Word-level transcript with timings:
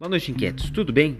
Boa 0.00 0.10
noite, 0.10 0.30
inquietos. 0.30 0.70
Tudo 0.70 0.92
bem? 0.92 1.18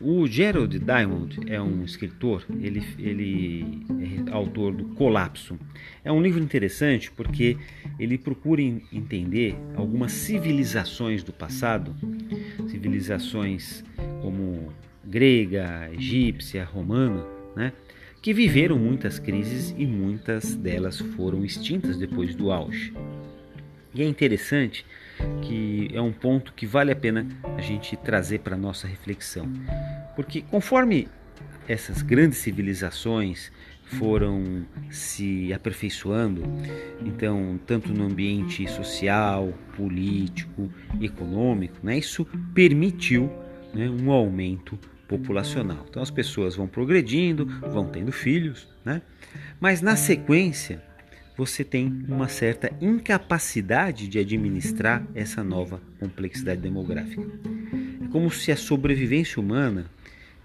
O 0.00 0.24
Gerald 0.28 0.78
Diamond 0.78 1.40
é 1.48 1.60
um 1.60 1.82
escritor, 1.82 2.46
ele, 2.60 2.80
ele 2.96 3.84
é 4.28 4.30
autor 4.32 4.72
do 4.72 4.84
Colapso. 4.94 5.58
É 6.04 6.12
um 6.12 6.22
livro 6.22 6.40
interessante 6.40 7.10
porque 7.10 7.56
ele 7.98 8.18
procura 8.18 8.62
entender 8.62 9.56
algumas 9.74 10.12
civilizações 10.12 11.24
do 11.24 11.32
passado, 11.32 11.92
civilizações 12.68 13.82
como 14.22 14.72
grega, 15.04 15.90
egípcia, 15.92 16.64
romana, 16.64 17.26
né? 17.56 17.72
que 18.22 18.32
viveram 18.32 18.78
muitas 18.78 19.18
crises 19.18 19.74
e 19.76 19.84
muitas 19.84 20.54
delas 20.54 21.00
foram 21.00 21.44
extintas 21.44 21.98
depois 21.98 22.32
do 22.32 22.52
auge. 22.52 22.94
E 23.96 24.02
é 24.02 24.04
interessante 24.06 24.84
que 25.40 25.88
é 25.94 26.02
um 26.02 26.12
ponto 26.12 26.52
que 26.52 26.66
vale 26.66 26.92
a 26.92 26.96
pena 26.96 27.26
a 27.56 27.62
gente 27.62 27.96
trazer 27.96 28.40
para 28.40 28.54
nossa 28.54 28.86
reflexão. 28.86 29.50
Porque 30.14 30.42
conforme 30.42 31.08
essas 31.66 32.02
grandes 32.02 32.38
civilizações 32.38 33.50
foram 33.86 34.66
se 34.90 35.50
aperfeiçoando, 35.50 36.42
então, 37.00 37.58
tanto 37.66 37.94
no 37.94 38.04
ambiente 38.04 38.68
social, 38.68 39.54
político, 39.74 40.70
econômico, 41.00 41.78
né, 41.82 41.96
isso 41.96 42.26
permitiu 42.52 43.32
né, 43.72 43.88
um 43.88 44.10
aumento 44.10 44.78
populacional. 45.08 45.86
Então, 45.88 46.02
as 46.02 46.10
pessoas 46.10 46.54
vão 46.54 46.66
progredindo, 46.66 47.46
vão 47.46 47.86
tendo 47.86 48.12
filhos, 48.12 48.68
né, 48.84 49.00
mas 49.58 49.80
na 49.80 49.96
sequência 49.96 50.82
você 51.36 51.62
tem 51.62 52.04
uma 52.08 52.28
certa 52.28 52.72
incapacidade 52.80 54.08
de 54.08 54.18
administrar 54.18 55.06
essa 55.14 55.44
nova 55.44 55.80
complexidade 56.00 56.60
demográfica. 56.60 57.22
É 58.02 58.08
como 58.08 58.30
se 58.30 58.50
a 58.50 58.56
sobrevivência 58.56 59.40
humana, 59.40 59.86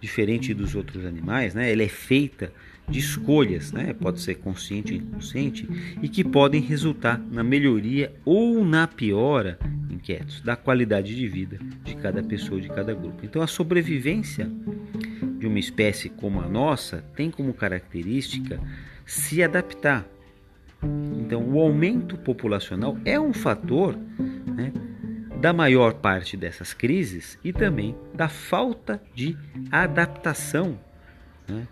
diferente 0.02 0.54
dos 0.54 0.76
outros 0.76 1.06
animais, 1.06 1.54
né, 1.54 1.72
ela 1.72 1.84
é 1.84 1.88
feita 1.88 2.52
de 2.90 3.00
escolhas, 3.00 3.72
né, 3.72 3.94
pode 3.94 4.20
ser 4.20 4.36
consciente 4.36 4.94
ou 4.94 5.00
inconsciente, 5.00 5.68
e 6.02 6.10
que 6.10 6.24
podem 6.24 6.60
resultar 6.60 7.18
na 7.32 7.44
melhoria 7.44 8.14
ou 8.26 8.66
na 8.66 8.86
piora, 8.86 9.58
inquietos, 9.90 10.42
da 10.42 10.58
qualidade 10.58 11.16
de 11.16 11.28
vida 11.28 11.58
de 11.86 11.96
cada 11.96 12.22
pessoa, 12.22 12.60
de 12.60 12.68
cada 12.68 12.94
grupo. 12.94 13.24
Então 13.24 13.42
a 13.42 13.48
sobrevivência 13.48 14.52
de 15.40 15.48
uma 15.48 15.60
espécie 15.60 16.10
como 16.10 16.42
a 16.42 16.50
nossa 16.50 17.04
tem 17.16 17.32
como 17.32 17.54
característica 17.54 18.60
se 19.06 19.42
adaptar 19.42 20.06
então, 20.84 21.48
o 21.50 21.60
aumento 21.60 22.18
populacional 22.18 22.98
é 23.06 23.20
um 23.20 23.34
fator 23.34 23.96
né, 24.46 24.74
da 25.40 25.54
maior 25.54 25.94
parte 25.94 26.36
dessas 26.36 26.74
crises 26.74 27.38
e 27.44 27.54
também 27.54 27.96
da 28.14 28.28
falta 28.28 29.02
de 29.14 29.38
adaptação. 29.72 30.78
Né? 31.48 31.68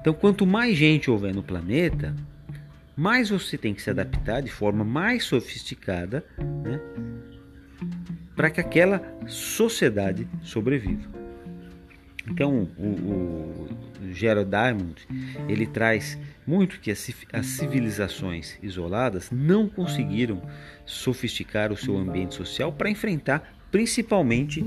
Então, 0.00 0.12
quanto 0.12 0.46
mais 0.46 0.76
gente 0.76 1.10
houver 1.10 1.34
no 1.34 1.42
planeta, 1.42 2.14
mais 2.96 3.30
você 3.30 3.56
tem 3.56 3.72
que 3.72 3.80
se 3.80 3.90
adaptar 3.90 4.42
de 4.42 4.50
forma 4.50 4.84
mais 4.84 5.24
sofisticada 5.24 6.24
né, 6.38 6.80
para 8.34 8.50
que 8.50 8.60
aquela 8.60 9.00
sociedade 9.26 10.28
sobreviva. 10.42 11.21
Então, 12.28 12.68
o, 12.78 12.86
o 12.86 13.68
Gerald 14.12 14.50
Diamond 14.50 14.94
ele 15.48 15.66
traz 15.66 16.18
muito 16.46 16.80
que 16.80 16.90
as, 16.90 17.46
civilizações 17.46 18.58
isoladas 18.62 19.30
não 19.30 19.68
conseguiram 19.68 20.42
sofisticar 20.84 21.72
o 21.72 21.76
seu 21.76 21.96
ambiente 21.96 22.34
social 22.34 22.72
para 22.72 22.90
enfrentar 22.90 23.54
principalmente 23.70 24.64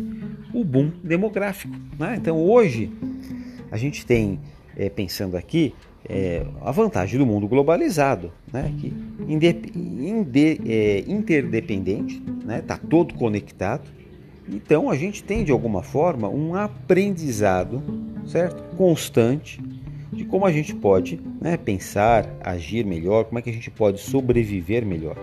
o 0.54 0.64
boom 0.64 0.92
demográfico. 1.04 1.76
Né? 1.98 2.16
Então, 2.18 2.38
hoje 2.38 2.92
a 3.72 3.78
gente 3.78 4.06
tem, 4.06 4.40
é, 4.76 4.90
pensando 4.90 5.38
aqui, 5.38 5.74
é, 6.08 6.46
a 6.62 6.72
vantagem 6.72 7.18
do 7.18 7.26
mundo 7.26 7.48
globalizado, 7.48 8.32
né? 8.52 8.74
que 8.80 8.94
inde, 9.28 9.56
inde, 9.76 10.62
é, 10.66 11.04
interdependente, 11.08 12.16
está 12.16 12.46
né? 12.46 12.62
Tá 12.62 12.78
todo 12.78 13.14
conectado 13.16 13.90
então 14.48 14.90
a 14.90 14.96
gente 14.96 15.24
tem 15.24 15.44
de 15.44 15.52
alguma 15.52 15.82
forma 15.82 16.30
um 16.30 16.56
aprendizado, 16.56 17.82
certo? 18.28 18.64
Constante 18.76 19.62
de 20.12 20.24
como 20.24 20.46
a 20.46 20.52
gente 20.52 20.74
pode 20.74 21.20
né, 21.42 21.58
pensar, 21.58 22.30
agir 22.42 22.86
melhor, 22.86 23.26
como 23.26 23.40
é 23.40 23.42
que 23.42 23.50
a 23.50 23.54
gente 23.54 23.70
pode 23.70 24.00
sobreviver 24.00 24.86
melhor. 24.86 25.18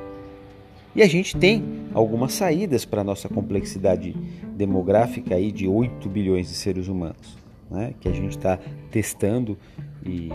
E 0.95 1.03
a 1.03 1.07
gente 1.07 1.37
tem 1.37 1.65
algumas 1.95 2.35
saídas 2.35 2.85
para 2.85 3.01
a 3.01 3.05
nossa 3.05 3.29
complexidade 3.29 4.15
demográfica 4.55 5.35
aí 5.35 5.51
de 5.51 5.67
8 5.67 6.07
bilhões 6.09 6.49
de 6.49 6.55
seres 6.55 6.89
humanos, 6.89 7.39
né, 7.71 7.95
que 7.99 8.09
a 8.09 8.13
gente 8.13 8.37
está 8.37 8.59
testando 8.91 9.57
e 10.05 10.29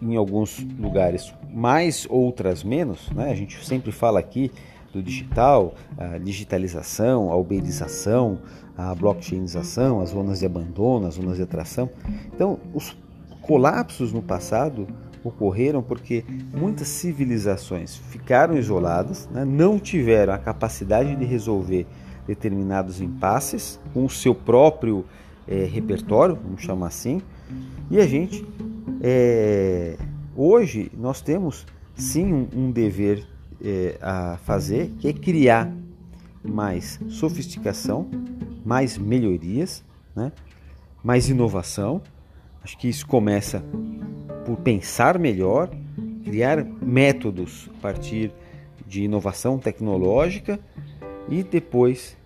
em 0.00 0.16
alguns 0.16 0.66
lugares 0.78 1.34
mais, 1.52 2.06
outras 2.08 2.64
menos. 2.64 3.10
Né, 3.10 3.30
a 3.30 3.34
gente 3.34 3.62
sempre 3.66 3.92
fala 3.92 4.18
aqui 4.18 4.50
do 4.92 5.02
digital, 5.02 5.74
a 5.96 6.18
digitalização, 6.18 7.30
a 7.30 7.36
uberização, 7.36 8.38
a 8.76 8.94
blockchainização, 8.94 10.00
as 10.00 10.10
zonas 10.10 10.40
de 10.40 10.46
abandono, 10.46 11.06
as 11.06 11.14
zonas 11.14 11.36
de 11.36 11.42
atração. 11.42 11.90
Então, 12.34 12.58
os 12.74 12.96
colapsos 13.42 14.12
no 14.12 14.22
passado 14.22 14.86
ocorreram 15.22 15.82
porque 15.82 16.24
muitas 16.52 16.88
civilizações 16.88 17.96
ficaram 17.96 18.56
isoladas, 18.56 19.28
né, 19.30 19.44
não 19.44 19.78
tiveram 19.78 20.32
a 20.32 20.38
capacidade 20.38 21.14
de 21.14 21.24
resolver 21.24 21.86
determinados 22.26 23.00
impasses 23.00 23.78
com 23.92 24.04
o 24.04 24.10
seu 24.10 24.34
próprio 24.34 25.04
é, 25.46 25.64
repertório, 25.64 26.38
vamos 26.42 26.62
chamar 26.62 26.86
assim, 26.86 27.20
e 27.90 27.98
a 27.98 28.06
gente 28.06 28.46
é, 29.02 29.96
hoje 30.36 30.90
nós 30.96 31.20
temos 31.20 31.66
sim 31.94 32.32
um, 32.32 32.48
um 32.54 32.70
dever 32.70 33.26
é, 33.64 33.98
a 34.00 34.38
fazer, 34.44 34.90
que 34.98 35.08
é 35.08 35.12
criar 35.12 35.72
mais 36.42 36.98
sofisticação, 37.08 38.08
mais 38.64 38.96
melhorias, 38.96 39.84
né? 40.14 40.32
mais 41.02 41.28
inovação. 41.28 42.02
Acho 42.62 42.76
que 42.78 42.88
isso 42.88 43.06
começa 43.06 43.62
por 44.44 44.56
pensar 44.58 45.18
melhor, 45.18 45.70
criar 46.24 46.64
métodos 46.64 47.68
a 47.78 47.80
partir 47.80 48.32
de 48.86 49.02
inovação 49.02 49.58
tecnológica 49.58 50.58
e 51.28 51.42
depois 51.42 52.16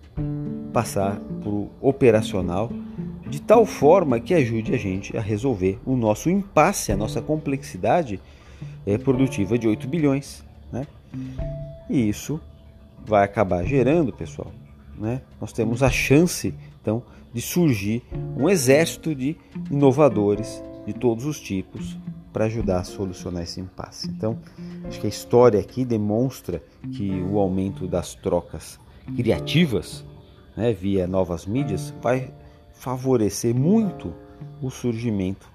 passar 0.73 1.19
para 1.41 1.49
o 1.49 1.69
operacional 1.81 2.71
de 3.27 3.41
tal 3.41 3.65
forma 3.65 4.19
que 4.19 4.33
ajude 4.33 4.73
a 4.73 4.77
gente 4.77 5.17
a 5.17 5.21
resolver 5.21 5.79
o 5.85 5.95
nosso 5.95 6.29
impasse, 6.29 6.91
a 6.91 6.97
nossa 6.97 7.21
complexidade 7.21 8.19
é, 8.85 8.97
produtiva 8.97 9.57
de 9.57 9.67
8 9.67 9.87
bilhões. 9.87 10.44
E 11.89 12.09
isso 12.09 12.39
vai 13.05 13.23
acabar 13.23 13.63
gerando, 13.63 14.11
pessoal, 14.11 14.51
né? 14.97 15.21
Nós 15.39 15.53
temos 15.53 15.83
a 15.83 15.89
chance, 15.89 16.53
então, 16.81 17.03
de 17.33 17.41
surgir 17.41 18.03
um 18.37 18.49
exército 18.49 19.13
de 19.13 19.35
inovadores 19.69 20.63
de 20.85 20.93
todos 20.93 21.25
os 21.25 21.39
tipos 21.39 21.97
para 22.31 22.45
ajudar 22.45 22.79
a 22.79 22.83
solucionar 22.83 23.43
esse 23.43 23.59
impasse. 23.59 24.09
Então, 24.09 24.37
acho 24.87 24.99
que 24.99 25.05
a 25.05 25.09
história 25.09 25.59
aqui 25.59 25.85
demonstra 25.85 26.61
que 26.93 27.11
o 27.29 27.39
aumento 27.39 27.87
das 27.87 28.13
trocas 28.15 28.79
criativas, 29.15 30.03
né, 30.55 30.73
via 30.73 31.07
novas 31.07 31.45
mídias, 31.45 31.93
vai 32.01 32.33
favorecer 32.73 33.55
muito 33.55 34.13
o 34.61 34.69
surgimento, 34.69 35.47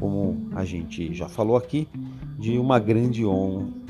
como 0.00 0.48
a 0.54 0.64
gente 0.64 1.14
já 1.14 1.28
falou 1.28 1.56
aqui, 1.56 1.88
de 2.38 2.58
uma 2.58 2.78
grande 2.78 3.24
onda 3.24 3.83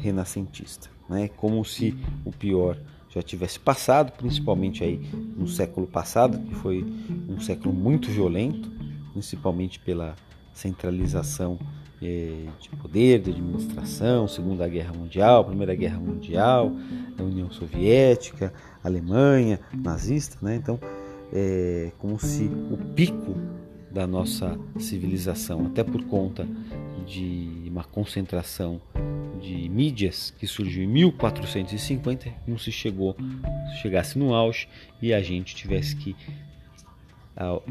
renascentista 0.00 0.88
né? 1.10 1.28
como 1.36 1.64
se 1.64 1.96
o 2.24 2.30
pior 2.30 2.78
já 3.12 3.20
tivesse 3.20 3.58
passado, 3.58 4.12
principalmente 4.12 4.84
aí 4.84 5.00
no 5.36 5.48
século 5.48 5.86
passado, 5.88 6.38
que 6.38 6.54
foi 6.54 6.86
um 7.28 7.40
século 7.40 7.74
muito 7.74 8.08
violento, 8.08 8.70
principalmente 9.12 9.80
pela 9.80 10.14
centralização 10.54 11.58
eh, 12.00 12.46
de 12.60 12.68
poder, 12.70 13.20
de 13.20 13.30
administração, 13.30 14.28
Segunda 14.28 14.68
Guerra 14.68 14.92
Mundial, 14.92 15.44
Primeira 15.44 15.74
Guerra 15.74 15.98
Mundial, 15.98 16.72
a 17.18 17.22
União 17.22 17.50
Soviética, 17.50 18.54
Alemanha, 18.84 19.58
nazista, 19.74 20.38
né? 20.40 20.54
Então, 20.54 20.78
é 21.32 21.90
como 21.98 22.18
se 22.18 22.44
o 22.44 22.76
pico 22.94 23.34
da 23.90 24.06
nossa 24.06 24.56
civilização, 24.78 25.66
até 25.66 25.82
por 25.82 26.04
conta 26.04 26.46
de 27.06 27.64
uma 27.66 27.84
concentração 27.84 28.80
de 29.40 29.68
mídias 29.68 30.34
que 30.38 30.46
surgiu 30.46 30.84
em 30.84 30.86
1450 30.86 32.32
não 32.46 32.58
se 32.58 32.70
chegou 32.70 33.16
chegasse 33.80 34.18
no 34.18 34.34
auge 34.34 34.68
e 35.00 35.14
a 35.14 35.22
gente 35.22 35.54
tivesse 35.54 35.96
que 35.96 36.14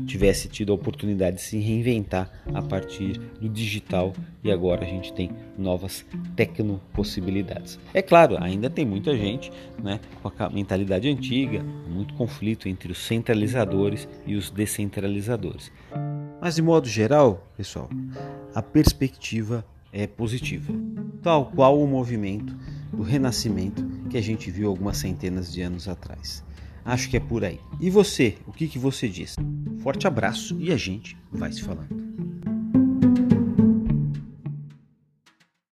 tivesse 0.05 0.47
tido 0.47 0.71
a 0.71 0.75
oportunidade 0.75 1.37
de 1.37 1.41
se 1.43 1.59
reinventar 1.59 2.31
a 2.53 2.61
partir 2.61 3.19
do 3.39 3.47
digital 3.47 4.13
e 4.43 4.51
agora 4.51 4.83
a 4.83 4.87
gente 4.87 5.13
tem 5.13 5.29
novas 5.57 6.05
tecnopossibilidades. 6.35 7.79
É 7.93 8.01
claro, 8.01 8.41
ainda 8.41 8.69
tem 8.69 8.85
muita 8.85 9.15
gente 9.15 9.51
né, 9.83 9.99
com 10.23 10.31
a 10.43 10.49
mentalidade 10.49 11.07
antiga, 11.07 11.63
muito 11.87 12.13
conflito 12.15 12.67
entre 12.67 12.91
os 12.91 12.97
centralizadores 12.97 14.07
e 14.25 14.35
os 14.35 14.49
descentralizadores. 14.49 15.71
Mas 16.41 16.55
de 16.55 16.61
modo 16.61 16.87
geral, 16.87 17.47
pessoal, 17.55 17.89
a 18.53 18.61
perspectiva 18.61 19.65
é 19.91 20.07
positiva, 20.07 20.73
tal 21.21 21.47
qual 21.47 21.81
o 21.81 21.87
movimento 21.87 22.55
do 22.91 23.03
renascimento 23.03 23.85
que 24.09 24.17
a 24.17 24.21
gente 24.21 24.49
viu 24.51 24.69
algumas 24.69 24.97
centenas 24.97 25.51
de 25.51 25.61
anos 25.61 25.87
atrás. 25.87 26.43
Acho 26.83 27.09
que 27.09 27.17
é 27.17 27.19
por 27.19 27.43
aí. 27.43 27.59
E 27.79 27.89
você, 27.89 28.37
o 28.47 28.51
que, 28.51 28.67
que 28.67 28.79
você 28.79 29.07
diz? 29.07 29.35
Forte 29.81 30.07
abraço 30.07 30.57
e 30.59 30.71
a 30.71 30.77
gente 30.77 31.17
vai 31.31 31.51
se 31.51 31.61
falando. 31.61 32.28